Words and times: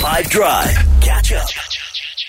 5 0.00 0.30
Drive. 0.30 0.74
Catch 1.02 1.32
up. 1.34 1.46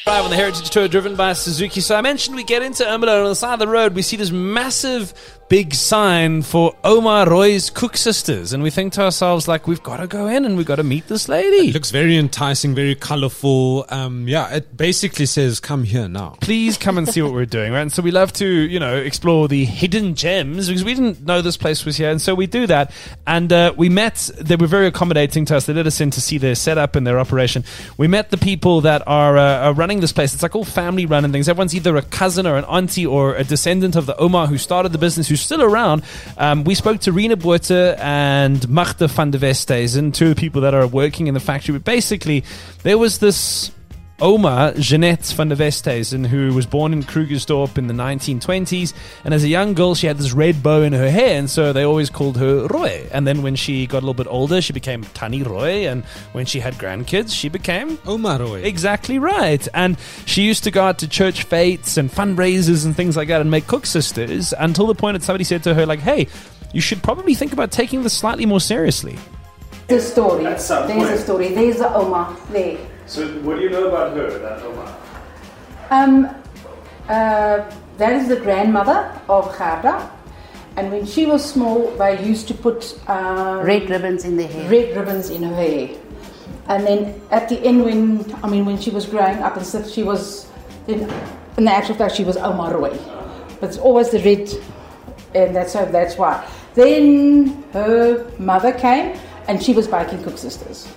Drive 0.04 0.26
on 0.26 0.30
the 0.30 0.36
Heritage 0.36 0.70
Tour 0.72 0.90
driven 0.90 1.16
by 1.16 1.32
Suzuki. 1.32 1.80
So 1.80 1.96
I 1.96 2.02
mentioned 2.02 2.36
we 2.36 2.44
get 2.44 2.62
into 2.62 2.84
Ermelo 2.84 3.16
and 3.16 3.24
on 3.24 3.30
the 3.30 3.36
side 3.36 3.54
of 3.54 3.60
the 3.60 3.68
road 3.70 3.96
we 3.96 4.02
see 4.02 4.18
this 4.18 4.30
massive 4.30 5.14
big 5.52 5.74
sign 5.74 6.42
for 6.42 6.74
Oma 6.86 7.26
Rooi's 7.28 7.70
Cook 7.70 7.98
Sisters 7.98 8.54
and 8.54 8.64
we 8.64 8.70
think 8.70 8.94
to 8.94 9.02
ourselves 9.02 9.50
like 9.50 9.68
we've 9.68 9.84
got 9.84 9.98
to 9.98 10.08
go 10.08 10.28
in 10.28 10.46
and 10.46 10.56
we've 10.56 10.66
got 10.66 10.78
to 10.78 10.84
meet 10.84 11.10
this 11.10 11.28
lady. 11.28 11.68
It 11.68 11.74
looks 11.74 11.92
very 11.92 12.16
enticing, 12.16 12.74
very 12.74 12.96
colorful. 12.96 13.86
Um, 13.90 14.30
yeah, 14.30 14.48
it 14.56 14.78
basically 14.78 15.26
says, 15.26 15.60
come 15.60 15.84
here 15.84 16.08
now. 16.08 16.38
Please 16.40 16.78
come 16.78 16.98
and 16.98 17.06
see 17.06 17.22
what 17.22 17.34
we're 17.34 17.46
doing, 17.46 17.74
right? 17.74 17.82
And 17.82 17.92
so 17.92 18.02
we 18.02 18.12
love 18.12 18.32
to, 18.36 18.48
you 18.48 18.80
know, 18.80 18.96
explore 18.96 19.50
the 19.50 19.66
hidden 19.66 20.16
gems 20.16 20.70
because 20.70 20.86
we 20.86 20.94
didn't 20.94 21.26
know 21.26 21.42
this 21.42 21.58
place 21.58 21.84
was 21.84 21.98
here. 21.98 22.10
And 22.10 22.22
so 22.22 22.34
we 22.34 22.48
do 22.48 22.66
that. 22.68 22.94
And 23.28 23.52
uh, 23.52 23.74
we 23.76 23.90
met, 23.90 24.30
they 24.40 24.56
were 24.56 24.68
very 24.68 24.88
accommodating 24.88 25.44
to 25.48 25.58
us. 25.58 25.66
They 25.66 25.74
let 25.74 25.86
us 25.86 26.00
in 26.00 26.12
to 26.12 26.22
see 26.22 26.38
their 26.38 26.56
setup 26.56 26.96
and 26.96 27.06
their 27.06 27.20
operation. 27.20 27.66
We 27.98 28.08
met 28.08 28.30
the 28.30 28.38
people 28.38 28.80
that 28.82 29.06
are, 29.06 29.38
uh, 29.38 29.68
are 29.68 29.74
running 29.74 30.00
this 30.00 30.14
place. 30.14 30.34
It's 30.34 30.44
like 30.44 30.56
all 30.56 30.64
family 30.64 31.06
run 31.06 31.26
and 31.26 31.34
things. 31.34 31.50
Everyone's 31.50 31.76
either 31.76 31.98
a 31.98 32.04
cousin 32.04 32.48
or 32.48 32.56
an 32.56 32.64
auntie 32.64 33.06
or 33.06 33.36
a 33.36 33.44
descendant 33.44 33.98
of 33.98 34.06
the 34.06 34.16
Oma 34.16 34.48
who 34.48 34.58
started 34.58 34.94
the 34.94 34.98
business, 34.98 35.28
who's 35.28 35.41
still 35.42 35.62
around. 35.62 36.04
Um, 36.38 36.64
we 36.64 36.76
spoke 36.76 37.02
to 37.02 37.12
Rena 37.12 37.36
Botha 37.36 37.98
and 38.00 38.68
Magda 38.70 39.08
van 39.08 39.32
der 39.32 39.40
Westhuizen, 39.40 40.14
two 40.14 40.36
people 40.36 40.62
that 40.62 40.74
are 40.74 40.88
working 40.88 41.28
in 41.28 41.34
the 41.34 41.40
factory. 41.40 41.74
But 41.74 41.84
basically, 41.84 42.44
there 42.84 42.98
was 42.98 43.20
this 43.20 43.72
Oma 44.22 44.74
Jeanette 44.78 45.26
van 45.36 45.50
der 45.50 45.58
Westhuizen, 45.58 46.28
who 46.28 46.54
was 46.54 46.68
born 46.68 46.94
in 46.94 47.04
Krugersdorp 47.04 47.80
in 47.80 47.88
the 47.88 47.94
1920s. 47.94 48.94
And 49.26 49.34
as 49.34 49.44
a 49.44 49.48
young 49.48 49.74
girl, 49.74 49.96
she 49.96 50.06
had 50.06 50.20
this 50.20 50.32
red 50.32 50.62
bow 50.62 50.84
in 50.84 50.94
her 50.94 51.10
hair, 51.10 51.40
and 51.40 51.50
so 51.50 51.74
they 51.74 51.84
always 51.84 52.12
called 52.12 52.38
her 52.38 52.68
Rooi. 52.68 53.10
And 53.12 53.26
then 53.26 53.42
when 53.42 53.56
she 53.56 53.88
got 53.88 53.98
a 53.98 54.06
little 54.06 54.14
bit 54.14 54.28
older, 54.28 54.62
she 54.62 54.74
became 54.74 55.04
Tannie 55.16 55.44
Rooi. 55.44 55.92
And 55.92 56.04
when 56.34 56.46
she 56.46 56.60
had 56.60 56.76
grandkids, 56.76 57.36
she 57.36 57.50
became 57.50 57.98
Oma 58.06 58.38
Rooi. 58.38 58.64
Exactly 58.64 59.18
right. 59.18 59.68
And 59.74 59.98
she 60.28 60.44
used 60.44 60.64
to 60.66 60.72
go 60.72 60.84
out 60.84 61.00
to 61.00 61.08
church 61.08 61.44
fetes 61.44 61.98
and 61.98 62.12
fundraisers 62.12 62.86
and 62.86 62.96
things 62.96 63.18
like 63.18 63.30
that 63.30 63.42
and 63.42 63.50
make 63.50 63.66
koeksisters 63.66 64.54
until 64.60 64.86
the 64.86 64.96
point 64.96 65.18
that 65.18 65.26
somebody 65.26 65.46
said 65.46 65.64
to 65.64 65.74
her, 65.74 65.88
like, 65.88 66.00
hey, 66.00 66.28
you 66.74 66.82
should 66.82 67.02
probably 67.02 67.34
think 67.34 67.54
about 67.54 67.72
taking 67.72 68.04
this 68.04 68.14
slightly 68.14 68.46
more 68.46 68.62
seriously. 68.62 69.18
There's 69.88 70.06
a 70.06 70.10
story. 70.10 70.44
There's 70.44 70.68
point. 70.70 71.10
a 71.10 71.18
story. 71.18 71.50
There's 71.56 71.80
the 71.80 71.92
Oma 71.92 72.38
there. 72.52 72.78
So, 73.12 73.28
what 73.44 73.58
do 73.58 73.64
you 73.64 73.70
know 73.70 73.90
about 73.90 74.16
her, 74.16 74.40
that 74.40 74.64
Oma? 74.64 74.98
Um, 75.90 76.28
uh, 77.10 77.70
that 77.98 78.14
is 78.14 78.30
the 78.30 78.38
grandmother 78.38 79.12
of 79.28 79.52
Gerda. 79.58 80.10
And 80.78 80.94
when 80.94 81.06
she 81.06 81.26
was 81.26 81.44
small, 81.44 81.92
they 81.98 82.26
used 82.26 82.48
to 82.48 82.54
put 82.54 82.98
um, 83.10 83.66
Red 83.66 83.90
ribbons 83.90 84.24
in 84.24 84.38
their 84.38 84.48
hair. 84.48 84.72
red 84.72 84.96
ribbons 84.96 85.30
in 85.30 85.44
her 85.44 85.54
hair. 85.54 85.90
And 86.70 86.88
then 86.88 87.22
at 87.32 87.50
the 87.50 87.60
end, 87.60 87.84
when 87.84 88.34
I 88.46 88.48
mean, 88.48 88.64
when 88.64 88.80
she 88.80 88.92
was 88.92 89.06
growing 89.06 89.40
up 89.40 89.58
and 89.58 89.66
stuff, 89.66 89.90
she 89.90 90.04
was 90.04 90.50
in, 90.88 91.02
in 91.58 91.66
the 91.66 91.72
actual 91.74 91.96
fact 91.96 92.16
she 92.16 92.24
was 92.24 92.38
Oma 92.38 92.70
Rooi, 92.72 92.98
but 93.60 93.72
it's 93.72 93.78
always 93.78 94.12
the 94.12 94.20
red, 94.24 94.50
and 95.36 95.54
that's 95.54 95.74
so 95.74 95.86
that's 95.86 96.16
why. 96.16 96.48
Then 96.76 97.62
her 97.74 98.32
mother 98.40 98.72
came, 98.72 99.20
and 99.50 99.62
she 99.62 99.74
was 99.74 99.86
baking 99.86 100.20
Koeksisters. 100.20 100.88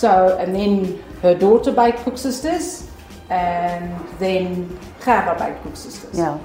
So 0.00 0.38
and 0.40 0.54
then 0.54 1.02
her 1.20 1.34
daughter 1.34 1.72
baked 1.72 1.98
Koeksisters, 2.06 2.86
and 3.28 3.92
then 4.18 4.66
Gerda 5.04 5.34
baked 5.38 5.62
Koeksisters. 5.64 6.16
Yeah. 6.16 6.38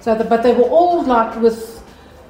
So, 0.00 0.14
the, 0.14 0.22
but 0.24 0.42
they 0.44 0.54
were 0.54 0.70
all 0.78 1.02
like 1.02 1.34
with. 1.42 1.78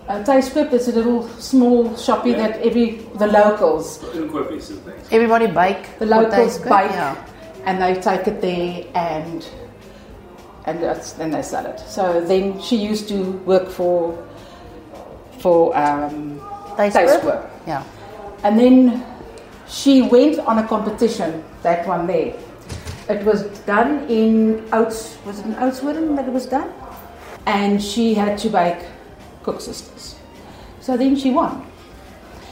Uh, 0.08 0.24
Tuisquip 0.24 0.72
is 0.72 0.88
a 0.88 0.92
little 0.92 1.28
small 1.38 1.90
shoppie 1.90 2.32
Yeah. 2.32 2.48
that 2.48 2.60
every 2.62 2.86
the 3.22 3.26
locals 3.28 4.02
In 4.14 4.28
Quippies 4.28 4.70
and 4.70 4.80
things. 4.86 5.06
Everybody 5.12 5.46
bake. 5.46 5.98
the 6.00 6.06
locals 6.06 6.56
cook, 6.58 6.68
bake 6.68 6.90
Yeah. 6.90 7.14
and 7.66 7.80
they 7.80 7.94
take 8.00 8.26
it 8.26 8.40
there 8.40 8.84
and 8.94 9.46
and 10.66 10.82
that's, 10.82 11.12
then 11.12 11.30
they 11.30 11.42
sell 11.42 11.64
it. 11.66 11.78
So 11.96 12.20
then 12.20 12.60
she 12.60 12.74
used 12.90 13.06
to 13.08 13.20
work 13.46 13.68
for 13.68 14.18
for 15.38 15.76
um, 15.76 16.40
Tuisquip? 16.76 17.06
Tuisquip. 17.06 17.42
Yeah. 17.68 17.84
and 18.42 18.58
then 18.58 19.04
she 19.70 20.02
went 20.02 20.38
on 20.40 20.58
a 20.58 20.66
competition. 20.66 21.44
That 21.62 21.86
one 21.86 22.06
there. 22.06 22.34
It 23.08 23.24
was 23.24 23.44
done 23.60 24.08
in 24.08 24.68
Oats. 24.72 25.16
Was 25.24 25.38
it 25.38 25.46
in 25.46 25.54
Oatswood 25.54 26.16
that 26.16 26.26
it 26.28 26.32
was 26.32 26.46
done? 26.46 26.72
And 27.46 27.82
she 27.82 28.14
had 28.14 28.38
to 28.38 28.48
bake 28.50 28.84
Koeksisters. 29.42 30.16
So 30.80 30.96
then 30.96 31.16
she 31.16 31.30
won. 31.30 31.66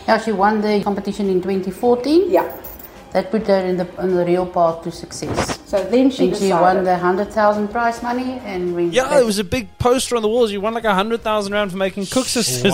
Yeah, 0.07 0.19
she 0.19 0.33
won 0.33 0.61
the 0.61 0.83
competition 0.83 1.29
in 1.29 1.43
2014. 1.43 2.31
Yeah. 2.31 2.57
That 3.13 3.31
put 3.31 3.47
her 3.47 3.65
in 3.65 3.77
the 3.77 3.87
on 3.99 4.15
the 4.15 4.25
real 4.25 4.47
path 4.47 4.83
to 4.85 4.91
success. 4.91 5.58
So 5.69 5.85
then 5.85 6.09
she 6.11 6.29
and 6.29 6.35
she 6.35 6.45
decided. 6.45 6.63
won 6.63 6.85
the 6.85 6.97
hundred 6.97 7.31
thousand 7.31 7.69
prize 7.69 8.03
money, 8.03 8.41
and 8.43 8.75
we 8.75 8.87
Yeah, 8.87 9.09
there 9.09 9.27
was 9.27 9.39
a 9.39 9.45
big 9.45 9.69
poster 9.79 10.17
on 10.17 10.23
the 10.23 10.29
walls. 10.29 10.51
You 10.51 10.63
won 10.63 10.73
like 10.73 10.85
a 10.85 10.95
hundred 10.95 11.21
thousand 11.21 11.53
rand 11.53 11.73
for 11.73 11.77
making 11.77 12.05
koeksisters 12.05 12.73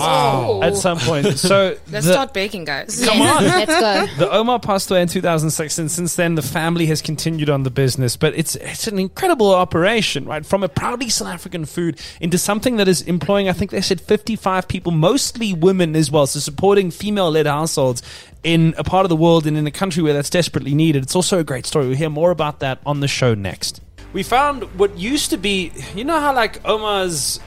at 0.63 0.77
some 0.77 0.97
point. 0.99 1.37
So 1.37 1.75
Let's 1.91 2.05
the- 2.05 2.13
start 2.13 2.33
baking, 2.33 2.63
guys. 2.63 3.03
Come 3.05 3.21
on. 3.21 3.43
Let's 3.43 3.67
go. 3.81 4.05
The 4.17 4.31
Oma 4.31 4.59
passed 4.59 4.89
away 4.89 5.01
in 5.01 5.09
2006, 5.09 5.77
and 5.77 5.91
since 5.91 6.15
then 6.15 6.35
the 6.35 6.41
family 6.41 6.85
has 6.85 7.01
continued 7.01 7.49
on 7.49 7.63
the 7.63 7.69
business. 7.69 8.15
But 8.15 8.33
it's 8.37 8.55
it's 8.55 8.87
an 8.87 8.97
incredible 8.97 9.53
operation, 9.53 10.23
right? 10.23 10.45
From 10.45 10.63
a 10.63 10.69
proudly 10.69 11.09
South 11.09 11.27
African 11.27 11.65
food 11.65 11.99
into 12.21 12.37
something 12.37 12.77
that 12.77 12.87
is 12.87 13.01
employing, 13.01 13.49
I 13.49 13.53
think 13.53 13.71
they 13.71 13.81
said 13.81 13.99
55 13.99 14.69
people, 14.69 14.93
mostly 14.93 15.51
women 15.53 15.97
as 15.97 16.09
well, 16.09 16.27
so 16.27 16.39
supporting 16.39 16.91
female-led 16.91 17.45
households 17.45 18.01
in 18.45 18.75
a 18.77 18.83
part 18.83 19.05
of 19.05 19.09
the 19.09 19.15
world 19.15 19.47
and 19.47 19.57
in 19.57 19.65
a 19.65 19.71
country 19.71 20.03
where 20.03 20.13
that's 20.13 20.29
desperately 20.29 20.75
needed. 20.75 21.01
It's 21.01 21.15
also 21.15 21.39
a 21.39 21.43
great 21.43 21.65
story. 21.65 21.87
We'll 21.87 21.97
hear 21.97 22.11
more 22.11 22.29
about 22.29 22.59
that 22.59 22.77
on 22.85 22.99
the 22.99 23.07
show 23.07 23.33
next. 23.33 23.81
We 24.13 24.23
found 24.23 24.63
what 24.79 24.97
used 24.97 25.29
to 25.31 25.37
be, 25.37 25.71
you 25.93 26.05
know 26.05 26.19
how 26.19 26.33
like 26.33 26.65
Oma's 26.65 27.39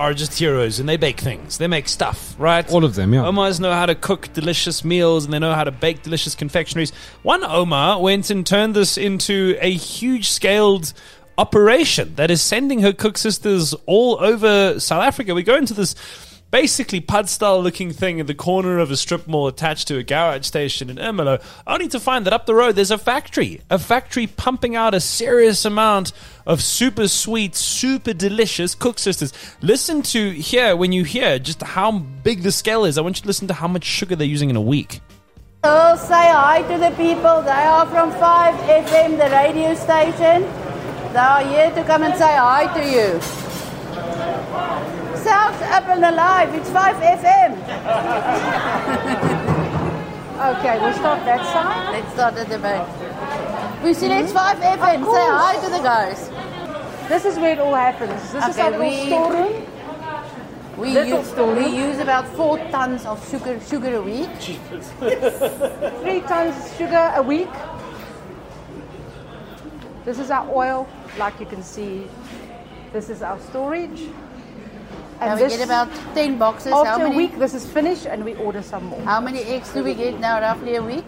are 0.00 0.14
just 0.14 0.38
heroes 0.38 0.80
and 0.80 0.88
they 0.88 0.96
bake 0.96 1.20
things, 1.20 1.58
they 1.58 1.66
make 1.66 1.86
stuff, 1.86 2.34
right? 2.38 2.70
All 2.72 2.84
of 2.84 2.94
them, 2.94 3.12
yeah. 3.12 3.24
Omas 3.24 3.60
know 3.60 3.72
how 3.72 3.84
to 3.84 3.94
cook 3.94 4.32
delicious 4.32 4.82
meals 4.82 5.26
and 5.26 5.34
they 5.34 5.38
know 5.38 5.52
how 5.52 5.62
to 5.62 5.70
bake 5.70 6.02
delicious 6.02 6.34
confectionaries. 6.34 6.90
One 7.22 7.44
Oma 7.44 7.98
went 8.00 8.30
and 8.30 8.46
turned 8.46 8.74
this 8.74 8.96
into 8.96 9.58
a 9.60 9.70
huge 9.70 10.30
scaled 10.30 10.94
operation 11.36 12.14
that 12.14 12.30
is 12.30 12.40
sending 12.40 12.80
her 12.80 12.92
koeksisters 12.92 13.74
all 13.84 14.18
over 14.20 14.80
South 14.80 15.02
Africa. 15.02 15.34
We 15.34 15.42
go 15.42 15.56
into 15.56 15.74
this 15.74 15.94
basically 16.50 17.00
pud 17.00 17.28
style 17.28 17.62
looking 17.62 17.92
thing 17.92 18.18
in 18.18 18.26
the 18.26 18.34
corner 18.34 18.78
of 18.78 18.90
a 18.90 18.96
strip 18.96 19.26
mall 19.26 19.46
attached 19.46 19.88
to 19.88 19.96
a 19.98 20.02
garage 20.02 20.44
station 20.44 20.90
in 20.90 20.96
Ermelo, 20.96 21.42
only 21.66 21.88
to 21.88 22.00
find 22.00 22.26
that 22.26 22.32
up 22.32 22.46
the 22.46 22.54
road 22.54 22.76
there's 22.76 22.90
a 22.90 22.98
factory. 22.98 23.60
A 23.70 23.78
factory 23.78 24.26
pumping 24.26 24.76
out 24.76 24.94
a 24.94 25.00
serious 25.00 25.64
amount 25.64 26.12
of 26.46 26.62
super 26.62 27.08
sweet, 27.08 27.54
super 27.54 28.12
delicious 28.12 28.74
koeksisters. 28.74 29.32
Listen 29.62 30.02
to 30.02 30.30
here 30.30 30.74
when 30.76 30.92
you 30.92 31.04
hear 31.04 31.38
just 31.38 31.62
how 31.62 31.92
big 31.92 32.42
the 32.42 32.52
scale 32.52 32.84
is. 32.84 32.98
I 32.98 33.02
want 33.02 33.18
you 33.18 33.22
to 33.22 33.28
listen 33.28 33.48
to 33.48 33.54
how 33.54 33.68
much 33.68 33.84
sugar 33.84 34.16
they're 34.16 34.26
using 34.26 34.50
in 34.50 34.56
a 34.56 34.60
week. 34.60 35.00
So 35.64 35.94
say 35.96 36.30
hi 36.32 36.62
to 36.62 36.78
the 36.78 36.90
people. 36.96 37.42
They 37.42 37.50
are 37.50 37.86
from 37.86 38.10
5FM, 38.12 39.18
the 39.18 39.30
radio 39.30 39.74
station. 39.74 40.42
They 41.12 41.18
are 41.18 41.42
here 41.42 41.70
to 41.74 41.84
come 41.84 42.02
and 42.02 42.16
say 42.16 42.34
hi 42.36 42.66
to 42.78 42.90
you. 42.90 43.39
Sounds 45.24 45.60
up 45.62 45.86
and 45.88 46.04
alive. 46.04 46.54
It's 46.54 46.70
5FM. 46.70 47.52
Okay, 50.40 50.80
we'll 50.80 50.94
start 50.94 51.24
that 51.26 51.44
side. 51.52 51.92
Let's 51.92 52.12
start 52.14 52.34
at 52.36 52.48
the 52.48 52.58
back. 52.58 52.86
We 53.84 53.92
see 53.92 54.06
it's 54.06 54.32
5FM. 54.32 55.04
Say 55.04 55.26
hi 55.28 55.56
to 55.64 55.70
the 55.70 55.80
guys. 55.82 56.30
This 57.08 57.24
is 57.26 57.38
where 57.38 57.52
it 57.52 57.58
all 57.58 57.74
happens. 57.74 58.32
This 58.32 58.44
is 58.48 58.56
Okay, 58.56 58.62
our 58.62 58.70
little 58.70 58.86
we- 58.86 59.06
storeroom. 59.06 59.66
We 60.78 60.90
Little 60.94 61.18
use, 61.18 61.28
story. 61.28 61.64
we 61.64 61.76
use 61.76 61.98
about 61.98 62.26
four 62.28 62.56
tons 62.70 63.04
of 63.04 63.20
sugar, 63.30 63.60
sugar 63.60 63.96
a 63.96 64.00
week. 64.02 64.30
Three 66.00 66.20
tons 66.22 66.56
of 66.56 66.72
sugar 66.78 67.12
a 67.16 67.22
week. 67.22 67.50
This 70.06 70.18
is 70.18 70.30
our 70.30 70.48
oil, 70.50 70.88
like 71.18 71.38
you 71.38 71.44
can 71.44 71.62
see. 71.62 72.06
This 72.94 73.10
is 73.10 73.20
our 73.20 73.38
storage. 73.40 74.08
And 75.20 75.40
we 75.40 75.48
get 75.48 75.60
about 75.64 75.88
10 76.14 76.38
boxes. 76.38 76.72
How 76.72 76.84
after 76.84 77.06
a 77.06 77.10
week, 77.10 77.38
this 77.38 77.54
is 77.54 77.66
finished, 77.66 78.06
and 78.06 78.24
we 78.24 78.34
order 78.36 78.62
some 78.62 78.84
more. 78.86 79.00
how 79.02 79.20
many 79.20 79.40
eggs 79.42 79.72
do 79.72 79.84
we 79.84 79.94
get 79.94 80.18
now 80.18 80.40
roughly 80.40 80.76
a 80.76 80.82
week? 80.82 81.04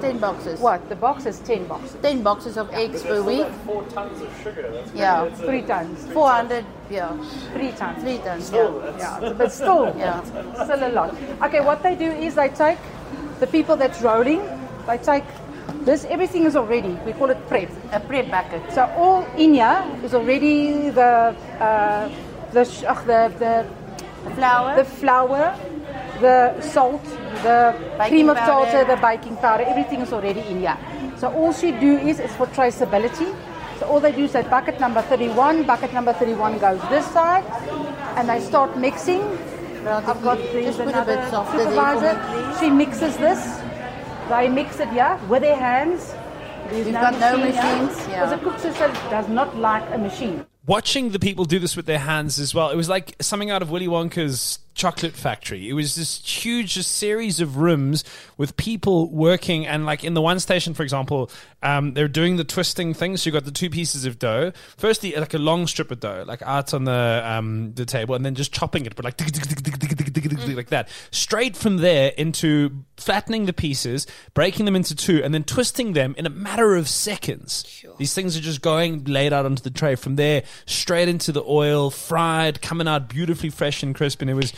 10 0.00 0.18
boxes. 0.18 0.60
What? 0.60 0.88
The 0.88 0.96
box 0.96 1.26
is 1.26 1.40
ten 1.40 1.66
boxes. 1.66 1.96
10 2.00 2.22
boxes 2.22 2.56
of 2.56 2.70
eggs 2.72 3.02
per 3.02 3.22
week. 3.22 3.46
Four 3.66 3.82
tons 3.84 4.20
of 4.22 4.30
sugar. 4.42 4.70
That's 4.72 4.92
Yeah. 4.94 5.28
Three 5.34 5.62
tons. 5.62 6.06
400, 6.12 6.64
yeah. 6.90 7.12
Three 7.52 7.72
tons. 7.72 8.02
3 8.02 8.18
tons, 8.18 8.50
yeah. 8.50 8.70
Yeah, 8.98 9.32
but 9.36 9.52
still, 9.52 9.94
Yeah. 9.98 10.22
still 10.64 10.88
a 10.88 10.92
lot. 10.92 11.14
Okay, 11.42 11.60
what 11.60 11.82
they 11.82 11.94
do 11.96 12.10
is 12.10 12.34
they 12.34 12.48
take 12.48 12.78
the 13.40 13.46
people 13.46 13.76
that's 13.76 14.00
rolling. 14.00 14.40
They 14.86 14.96
take 14.96 15.24
this. 15.84 16.04
Everything 16.06 16.44
is 16.46 16.56
already. 16.56 16.96
We 17.04 17.12
call 17.12 17.28
it 17.30 17.46
prep. 17.48 17.68
A 17.92 18.00
prep 18.00 18.30
bucket. 18.30 18.62
So 18.72 18.84
all 18.96 19.26
in 19.36 19.52
here 19.54 19.84
is 20.02 20.14
already 20.14 20.88
the 20.90 21.34
uh, 21.60 22.08
the, 22.52 22.84
ugh, 22.88 23.06
the 23.06 23.66
the 24.24 24.30
flour. 24.34 24.76
the 24.76 24.84
flour, 24.84 25.56
the 26.20 26.60
salt, 26.60 27.02
the 27.42 27.74
Baking 27.98 28.08
cream 28.10 28.28
of 28.30 28.36
powder. 28.36 28.70
tartar, 28.70 28.84
the 28.94 29.00
baking 29.00 29.36
powder. 29.36 29.64
Everything 29.64 30.00
is 30.00 30.12
already 30.12 30.40
in 30.40 30.60
here. 30.60 30.76
So 31.16 31.28
all 31.32 31.52
she 31.52 31.72
do 31.72 31.96
is 31.98 32.20
is 32.20 32.32
for 32.36 32.46
traceability. 32.48 33.34
So 33.78 33.86
all 33.86 34.00
they 34.00 34.12
do 34.12 34.24
is 34.24 34.32
that 34.32 34.50
bucket 34.50 34.78
number 34.78 35.00
31, 35.02 35.64
bucket 35.64 35.92
number 35.94 36.12
31 36.12 36.58
goes 36.58 36.80
this 36.90 37.06
side, 37.12 37.44
and 38.16 38.28
they 38.28 38.40
start 38.40 38.76
mixing. 38.76 39.22
I've 39.86 40.22
got 40.22 40.38
a 40.38 40.82
another 40.82 41.16
bit 41.16 41.30
softer 41.30 41.56
there 41.56 41.72
for 41.72 42.00
me, 42.00 42.00
supervisor. 42.00 42.60
She 42.60 42.70
mixes 42.70 43.16
this. 43.16 43.60
They 44.28 44.48
mix 44.48 44.78
it 44.80 44.92
yeah, 44.92 45.18
with 45.26 45.40
their 45.42 45.56
hands. 45.56 46.14
There's 46.68 46.86
You've 46.86 46.94
got 46.94 47.18
no 47.18 47.38
machine 47.38 47.52
here. 47.52 47.62
machines, 47.62 48.08
yeah. 48.08 48.26
Because 48.26 48.32
a 48.32 48.68
koeksister 48.68 49.10
does 49.10 49.28
not 49.28 49.56
like 49.56 49.82
a 49.92 49.98
machine. 49.98 50.44
Watching 50.66 51.10
the 51.10 51.18
people 51.18 51.44
do 51.44 51.58
this 51.58 51.76
with 51.76 51.86
their 51.86 51.98
hands 51.98 52.38
as 52.38 52.54
well, 52.54 52.70
it 52.70 52.76
was 52.76 52.88
like 52.88 53.16
something 53.20 53.50
out 53.50 53.62
of 53.62 53.70
Willy 53.70 53.88
Wonka's 53.88 54.58
chocolate 54.74 55.12
factory. 55.12 55.68
It 55.68 55.72
was 55.74 55.94
this 55.94 56.24
huge 56.24 56.74
just 56.74 56.92
series 56.92 57.40
of 57.40 57.56
rooms 57.58 58.04
with 58.36 58.56
people 58.56 59.10
working, 59.10 59.66
and 59.66 59.84
like 59.84 60.04
in 60.04 60.14
the 60.14 60.22
one 60.22 60.40
station, 60.40 60.74
for 60.74 60.82
example, 60.82 61.30
um, 61.62 61.92
they're 61.94 62.08
doing 62.08 62.36
the 62.36 62.44
twisting 62.44 62.94
thing. 62.94 63.16
So 63.16 63.28
you 63.28 63.32
got 63.32 63.44
the 63.44 63.50
two 63.50 63.68
pieces 63.68 64.04
of 64.06 64.18
dough. 64.18 64.52
Firstly, 64.76 65.14
like 65.14 65.34
a 65.34 65.38
long 65.38 65.66
strip 65.66 65.90
of 65.90 66.00
dough, 66.00 66.24
like 66.26 66.42
out 66.42 66.72
on 66.72 66.84
the 66.84 67.22
um, 67.24 67.74
the 67.74 67.84
table, 67.84 68.14
and 68.14 68.24
then 68.24 68.34
just 68.34 68.52
chopping 68.52 68.86
it, 68.86 68.96
but 68.96 69.04
like 69.04 69.16
like 70.56 70.68
that. 70.68 70.88
Straight 71.10 71.56
from 71.56 71.78
there 71.78 72.12
into 72.16 72.84
flattening 72.96 73.46
the 73.46 73.52
pieces, 73.52 74.06
breaking 74.34 74.64
them 74.64 74.76
into 74.76 74.94
two, 74.94 75.22
and 75.22 75.34
then 75.34 75.44
twisting 75.44 75.92
them 75.92 76.14
in 76.16 76.26
a 76.26 76.30
matter 76.30 76.76
of 76.76 76.88
seconds. 76.88 77.84
These 77.98 78.14
things 78.14 78.36
are 78.36 78.40
just 78.40 78.62
going 78.62 79.04
laid 79.04 79.32
out 79.32 79.44
onto 79.44 79.62
the 79.62 79.70
tray. 79.70 79.94
From 79.94 80.16
there, 80.16 80.44
straight 80.66 81.08
into 81.08 81.32
the 81.32 81.42
oil, 81.44 81.90
fried, 81.90 82.60
coming 82.62 82.88
out 82.88 83.08
beautifully 83.08 83.50
fresh 83.50 83.82
and 83.82 83.94
crisp. 83.94 84.20
And 84.20 84.30
it 84.30 84.34
was 84.34 84.52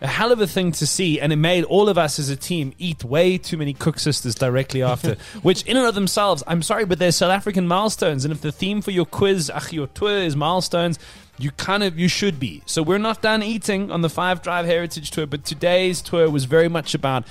a 0.00 0.06
hell 0.06 0.32
of 0.32 0.40
a 0.40 0.46
thing 0.46 0.72
to 0.72 0.86
see. 0.86 1.20
And 1.20 1.32
it 1.32 1.36
made 1.36 1.64
all 1.64 1.88
of 1.88 1.96
us 1.96 2.18
as 2.18 2.28
a 2.28 2.36
team 2.36 2.72
eat 2.78 3.04
way 3.04 3.38
too 3.38 3.56
many 3.56 3.72
Koeksisters 3.72 4.36
directly 4.36 4.82
after, 4.82 5.14
which 5.42 5.62
in 5.62 5.76
and 5.76 5.86
of 5.86 5.94
themselves, 5.94 6.42
I'm 6.46 6.62
sorry, 6.62 6.84
but 6.84 6.98
they're 6.98 7.12
South 7.12 7.30
African 7.30 7.66
milestones. 7.66 8.24
And 8.24 8.32
if 8.32 8.40
the 8.40 8.52
theme 8.52 8.82
for 8.82 8.90
your 8.90 9.06
quiz, 9.06 9.50
ach, 9.54 9.72
your 9.72 9.86
tour 9.86 10.18
is 10.18 10.36
milestones, 10.36 10.98
you 11.38 11.50
kind 11.52 11.82
of 11.82 11.98
you 11.98 12.08
should 12.08 12.38
be. 12.38 12.62
So 12.66 12.82
we're 12.82 12.98
not 12.98 13.22
done 13.22 13.42
eating 13.42 13.90
on 13.90 14.02
the 14.02 14.10
Five 14.10 14.42
Drive 14.42 14.66
Heritage 14.66 15.10
Tour, 15.10 15.26
but 15.26 15.44
today's 15.44 16.02
tour 16.02 16.28
was 16.28 16.44
very 16.44 16.68
much 16.68 16.94
about 16.94 17.24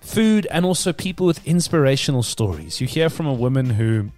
food 0.00 0.46
and 0.50 0.64
also 0.64 0.92
people 0.92 1.26
with 1.26 1.46
inspirational 1.46 2.22
stories. 2.22 2.80
You 2.80 2.86
hear 2.86 3.10
from 3.10 3.26
a 3.26 3.32
woman 3.32 3.70
who 3.70 4.10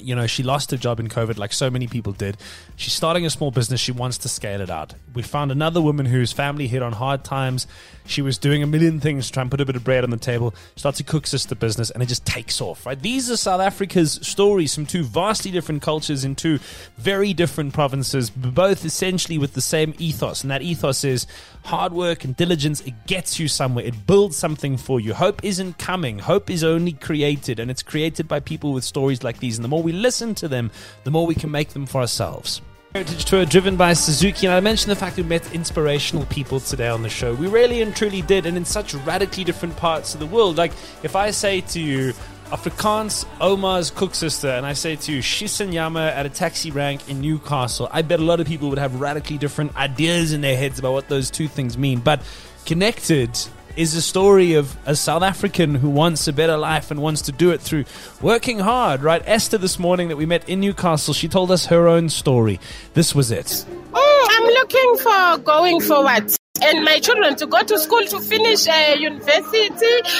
you 0.00 0.14
know, 0.14 0.26
she 0.26 0.42
lost 0.42 0.70
her 0.70 0.76
job 0.76 1.00
in 1.00 1.08
COVID 1.08 1.38
like 1.38 1.52
so 1.52 1.70
many 1.70 1.86
people 1.86 2.12
did. 2.12 2.36
She's 2.76 2.92
starting 2.92 3.26
a 3.26 3.30
small 3.30 3.50
business. 3.50 3.80
She 3.80 3.92
wants 3.92 4.18
to 4.18 4.28
scale 4.28 4.60
it 4.60 4.70
out. 4.70 4.94
We 5.14 5.22
found 5.22 5.50
another 5.50 5.80
woman 5.80 6.06
whose 6.06 6.32
family 6.32 6.66
hit 6.66 6.82
on 6.82 6.92
hard 6.92 7.24
times. 7.24 7.66
She 8.06 8.22
was 8.22 8.38
doing 8.38 8.62
a 8.62 8.66
million 8.66 9.00
things 9.00 9.26
to 9.26 9.32
try 9.32 9.42
and 9.42 9.50
put 9.50 9.60
a 9.60 9.64
bit 9.64 9.76
of 9.76 9.84
bread 9.84 10.04
on 10.04 10.10
the 10.10 10.16
table. 10.16 10.54
Starts 10.76 11.00
a 11.00 11.04
koeksister 11.04 11.58
business 11.58 11.90
and 11.90 12.02
it 12.02 12.06
just 12.06 12.24
takes 12.24 12.60
off, 12.60 12.86
right? 12.86 13.00
These 13.00 13.30
are 13.30 13.36
South 13.36 13.60
Africa's 13.60 14.18
stories 14.22 14.74
from 14.74 14.86
two 14.86 15.02
vastly 15.02 15.50
different 15.50 15.82
cultures 15.82 16.24
in 16.24 16.34
two 16.34 16.58
very 16.96 17.34
different 17.34 17.74
provinces, 17.74 18.30
both 18.30 18.84
essentially 18.84 19.38
with 19.38 19.54
the 19.54 19.60
same 19.60 19.94
ethos. 19.98 20.42
And 20.42 20.50
that 20.50 20.62
ethos 20.62 21.04
is 21.04 21.26
hard 21.64 21.92
work 21.92 22.24
and 22.24 22.36
diligence. 22.36 22.80
It 22.82 23.06
gets 23.06 23.40
you 23.40 23.48
somewhere. 23.48 23.84
It 23.84 24.06
builds 24.06 24.36
something 24.36 24.76
for 24.76 25.00
you. 25.00 25.14
Hope 25.14 25.44
isn't 25.44 25.78
coming. 25.78 26.18
Hope 26.18 26.48
is 26.48 26.62
only 26.62 26.92
created 26.92 27.58
and 27.58 27.70
it's 27.70 27.82
created 27.82 28.28
by 28.28 28.40
people 28.40 28.72
with 28.72 28.84
stories 28.84 29.24
like 29.24 29.40
these. 29.40 29.58
And 29.58 29.64
the 29.64 29.68
more 29.68 29.82
we 29.82 29.92
listen 29.92 30.34
to 30.36 30.48
them, 30.48 30.70
the 31.04 31.10
more 31.10 31.26
we 31.26 31.34
can 31.34 31.50
make 31.50 31.70
them 31.70 31.86
for 31.86 32.00
ourselves. 32.00 32.60
Heritage 32.96 33.26
Tour 33.26 33.44
driven 33.44 33.76
by 33.76 33.92
Suzuki, 33.92 34.46
and 34.46 34.54
I 34.54 34.60
mentioned 34.60 34.90
the 34.90 34.96
fact 34.96 35.18
we 35.18 35.22
met 35.22 35.52
inspirational 35.52 36.24
people 36.24 36.60
today 36.60 36.88
on 36.88 37.02
the 37.02 37.10
show. 37.10 37.34
We 37.34 37.46
really 37.46 37.82
and 37.82 37.94
truly 37.94 38.22
did, 38.22 38.46
and 38.46 38.56
in 38.56 38.64
such 38.64 38.94
radically 38.94 39.44
different 39.44 39.76
parts 39.76 40.14
of 40.14 40.20
the 40.20 40.24
world. 40.24 40.56
Like, 40.56 40.72
if 41.02 41.14
I 41.14 41.30
say 41.30 41.60
to 41.60 41.78
you, 41.78 42.14
Afrikaans 42.46 43.26
Oma's 43.38 43.90
cook 43.90 44.14
sister, 44.14 44.48
and 44.48 44.64
I 44.64 44.72
say 44.72 44.96
to 44.96 45.12
you, 45.12 45.20
Shisenyama 45.20 46.10
at 46.10 46.24
a 46.24 46.30
taxi 46.30 46.70
rank 46.70 47.06
in 47.06 47.20
Newcastle, 47.20 47.86
I 47.92 48.00
bet 48.00 48.18
a 48.18 48.24
lot 48.24 48.40
of 48.40 48.46
people 48.46 48.70
would 48.70 48.78
have 48.78 48.98
radically 48.98 49.36
different 49.36 49.76
ideas 49.76 50.32
in 50.32 50.40
their 50.40 50.56
heads 50.56 50.78
about 50.78 50.94
what 50.94 51.06
those 51.10 51.30
two 51.30 51.48
things 51.48 51.76
mean. 51.76 52.00
But 52.00 52.22
connected 52.64 53.38
is 53.76 53.94
a 53.94 54.02
story 54.02 54.54
of 54.54 54.76
a 54.86 54.96
South 54.96 55.22
African 55.22 55.74
who 55.74 55.90
wants 55.90 56.26
a 56.26 56.32
better 56.32 56.56
life 56.56 56.90
and 56.90 57.00
wants 57.00 57.22
to 57.22 57.32
do 57.32 57.50
it 57.50 57.60
through 57.60 57.84
working 58.20 58.58
hard, 58.58 59.02
right? 59.02 59.22
Esther, 59.26 59.58
this 59.58 59.78
morning 59.78 60.08
that 60.08 60.16
we 60.16 60.26
met 60.26 60.48
in 60.48 60.60
Newcastle, 60.60 61.14
she 61.14 61.28
told 61.28 61.50
us 61.50 61.66
her 61.66 61.86
own 61.86 62.08
story. 62.08 62.58
This 62.94 63.14
was 63.14 63.30
it. 63.30 63.46
Mm, 63.46 64.26
I'm 64.30 64.44
looking 64.44 64.96
for 64.98 65.38
going 65.44 65.80
forward. 65.80 66.32
And 66.62 66.84
my 66.84 66.98
children 67.00 67.36
to 67.36 67.46
go 67.46 67.62
to 67.62 67.78
school 67.78 68.04
to 68.06 68.18
finish 68.18 68.66
uh, 68.66 68.96
university 68.98 69.68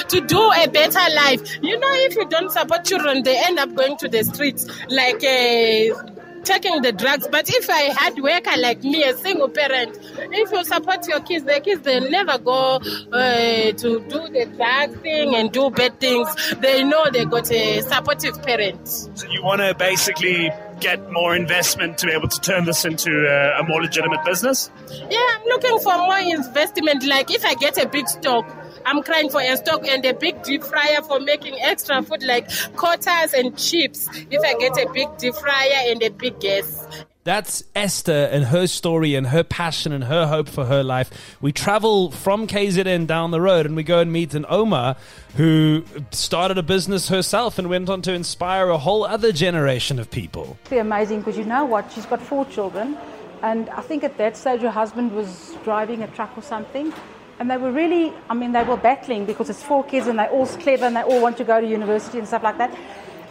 to 0.09 0.21
do 0.21 0.51
a 0.51 0.67
better 0.67 1.15
life. 1.15 1.41
You 1.63 1.79
know, 1.79 1.93
if 1.93 2.15
you 2.15 2.29
don't 2.29 2.51
support 2.51 2.85
children, 2.85 3.23
they 3.23 3.43
end 3.43 3.57
up 3.57 3.73
going 3.73 3.97
to 3.97 4.07
the 4.07 4.23
streets 4.23 4.67
like 4.89 5.23
uh, 5.23 6.16
taking 6.47 6.81
the 6.81 6.91
drugs. 6.91 7.27
But 7.29 7.49
if 7.49 7.69
I 7.69 7.93
had 7.93 8.17
worker 8.19 8.57
like 8.57 8.83
me, 8.83 9.03
a 9.03 9.15
single 9.17 9.49
parent, 9.49 9.97
if 10.01 10.51
you 10.51 10.63
support 10.63 11.07
your 11.07 11.19
kids, 11.21 11.45
the 11.45 11.59
kids 11.59 11.81
they 11.81 11.99
never 11.99 12.37
go 12.37 12.75
uh, 12.75 13.71
to 13.71 13.99
do 13.99 14.27
the 14.29 14.49
drug 14.55 15.01
thing 15.01 15.35
and 15.35 15.51
do 15.51 15.69
bad 15.69 15.99
things. 15.99 16.27
They 16.59 16.83
know 16.83 17.05
they 17.11 17.25
got 17.25 17.51
a 17.51 17.81
supportive 17.81 18.41
parent. 18.43 18.87
So 18.87 19.29
you 19.29 19.43
want 19.43 19.61
to 19.61 19.75
basically 19.75 20.49
get 20.79 21.11
more 21.11 21.35
investment 21.35 21.97
to 21.97 22.07
be 22.07 22.13
able 22.13 22.27
to 22.27 22.39
turn 22.41 22.65
this 22.65 22.85
into 22.85 23.09
a, 23.09 23.59
a 23.59 23.63
more 23.67 23.81
legitimate 23.81 24.23
business? 24.25 24.71
Yeah, 24.89 25.19
I'm 25.19 25.43
looking 25.45 25.79
for 25.79 25.97
more 25.97 26.19
investment. 26.19 27.05
Like 27.05 27.31
if 27.31 27.43
I 27.43 27.55
get 27.55 27.81
a 27.83 27.87
big 27.87 28.07
stock, 28.07 28.45
I'm 28.85 29.03
crying 29.03 29.29
for 29.29 29.41
a 29.41 29.57
stock 29.57 29.85
and 29.87 30.05
a 30.05 30.13
big 30.13 30.43
deep 30.43 30.63
fryer 30.63 31.01
for 31.01 31.19
making 31.19 31.59
extra 31.61 32.01
food 32.03 32.23
like 32.23 32.49
quarters 32.75 33.33
and 33.33 33.57
chips. 33.57 34.07
If 34.29 34.41
I 34.41 34.53
get 34.59 34.77
a 34.77 34.91
big 34.91 35.17
deep 35.17 35.35
fryer 35.35 35.91
and 35.91 36.01
a 36.03 36.09
big 36.09 36.39
gas. 36.39 36.85
That's 37.27 37.61
Esther 37.75 38.29
and 38.31 38.45
her 38.45 38.67
story 38.67 39.13
and 39.15 39.27
her 39.27 39.43
passion 39.43 39.91
and 39.91 40.05
her 40.05 40.27
hope 40.27 40.47
for 40.47 40.63
her 40.63 40.81
life. 40.81 41.11
We 41.41 41.51
travel 41.51 42.09
from 42.09 42.47
KZN 42.47 43.05
down 43.05 43.31
the 43.31 43.41
road 43.41 43.65
and 43.65 43.75
we 43.75 43.83
go 43.83 43.99
and 43.99 44.13
meet 44.13 44.33
an 44.33 44.45
Oma 44.47 44.95
who 45.35 45.83
started 46.11 46.57
a 46.57 46.63
business 46.63 47.09
herself 47.09 47.59
and 47.59 47.69
went 47.69 47.89
on 47.89 48.01
to 48.03 48.13
inspire 48.13 48.69
a 48.69 48.77
whole 48.77 49.03
other 49.03 49.33
generation 49.33 49.99
of 49.99 50.09
people. 50.09 50.57
It's 50.63 50.71
amazing 50.71 51.19
because 51.19 51.37
you 51.37 51.43
know 51.43 51.65
what? 51.65 51.91
She's 51.91 52.05
got 52.05 52.21
four 52.21 52.45
children, 52.45 52.97
and 53.43 53.69
I 53.71 53.81
think 53.81 54.05
at 54.05 54.17
that 54.19 54.37
stage 54.37 54.61
her 54.61 54.71
husband 54.71 55.11
was 55.11 55.53
driving 55.65 56.03
a 56.03 56.07
truck 56.07 56.31
or 56.37 56.41
something. 56.41 56.93
And 57.39 57.51
they 57.51 57.57
were 57.57 57.71
really, 57.71 58.13
I 58.29 58.33
mean, 58.33 58.51
they 58.51 58.63
were 58.63 58.77
battling 58.77 59.25
because 59.25 59.49
it's 59.49 59.61
four 59.61 59.83
kids 59.83 60.07
and 60.07 60.17
they're 60.17 60.29
all 60.29 60.47
clever 60.47 60.85
and 60.85 60.95
they 60.95 61.01
all 61.01 61.21
want 61.21 61.37
to 61.37 61.43
go 61.43 61.61
to 61.61 61.67
university 61.67 62.17
and 62.17 62.27
stuff 62.27 62.43
like 62.43 62.57
that. 62.57 62.75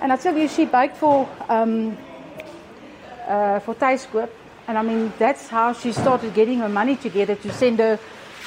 And 0.00 0.12
I 0.12 0.16
tell 0.16 0.36
you, 0.36 0.46
she 0.48 0.64
baked 0.64 0.96
for 0.96 1.28
um, 1.48 1.96
uh, 3.26 3.58
for 3.60 3.74
and 4.68 4.78
I 4.78 4.82
mean 4.82 5.12
that's 5.18 5.48
how 5.48 5.72
she 5.72 5.92
started 5.92 6.34
getting 6.34 6.58
her 6.58 6.68
money 6.68 6.96
together 6.96 7.34
to 7.36 7.52
send 7.52 7.78
her 7.78 7.98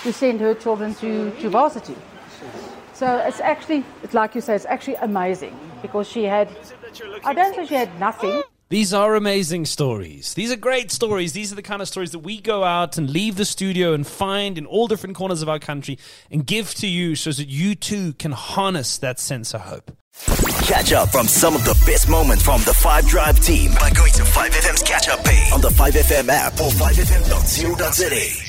to 0.04 0.14
send 0.14 0.40
her 0.42 0.54
children 0.54 0.94
to 0.96 1.32
to 1.32 1.50
varsity. 1.50 1.96
So 3.00 3.18
it's 3.20 3.40
actually, 3.40 3.86
it's 4.04 4.14
like 4.14 4.36
you 4.36 4.42
say, 4.42 4.56
it's 4.56 4.66
actually 4.66 4.96
amazing 4.96 5.58
because 5.82 6.06
she 6.06 6.26
had. 6.26 6.50
I 7.24 7.34
don't 7.34 7.56
think 7.56 7.70
she 7.70 7.76
had 7.76 7.98
nothing. 7.98 8.44
These 8.70 8.94
are 8.94 9.16
amazing 9.16 9.66
stories. 9.66 10.36
These 10.36 10.52
are 10.52 10.56
great 10.56 10.92
stories. 10.92 11.34
These 11.34 11.52
are 11.52 11.56
the 11.56 11.64
kind 11.64 11.82
of 11.82 11.88
stories 11.88 12.12
that 12.12 12.20
we 12.20 12.40
go 12.40 12.64
out 12.64 13.00
and 13.00 13.10
leave 13.10 13.36
the 13.36 13.46
studio 13.46 13.94
and 13.94 14.06
find 14.06 14.60
in 14.60 14.68
all 14.68 14.88
different 14.88 15.16
corners 15.16 15.42
of 15.42 15.50
our 15.50 15.58
country 15.58 15.98
and 16.30 16.46
give 16.46 16.76
to 16.76 16.86
you 16.86 17.16
so 17.16 17.32
that 17.32 17.48
you 17.48 17.74
too 17.74 18.14
can 18.14 18.32
harness 18.32 19.00
that 19.00 19.20
sense 19.20 19.56
of 19.56 19.62
hope. 19.62 19.92
Catch 20.68 20.94
up 20.94 21.10
from 21.10 21.28
some 21.28 21.56
of 21.56 21.66
the 21.66 21.74
best 21.88 22.08
moments 22.10 22.44
from 22.44 22.62
the 22.62 22.74
5 22.76 23.08
Drive 23.08 23.40
team 23.40 23.72
by 23.80 23.90
going 23.90 24.14
to 24.14 24.22
5FM's 24.22 24.84
catch 24.84 25.10
up 25.10 25.24
page 25.24 25.52
on 25.52 25.62
the 25.62 25.70
5FM 25.70 26.30
app 26.30 26.54
or 26.54 26.70
5FM.co.za. 26.70 28.49